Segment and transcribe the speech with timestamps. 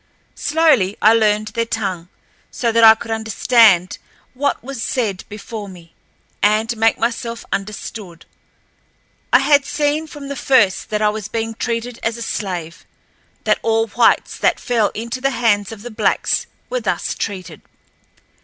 [0.33, 2.09] Slowly I learned their tongue,
[2.49, 3.99] so that I could understand
[4.33, 5.93] what was said before me,
[6.41, 8.25] and make myself understood.
[9.31, 13.85] I had seen from the first that I was being treated as a slave—that all
[13.89, 17.61] whites that fell into the hands of the blacks were thus treated.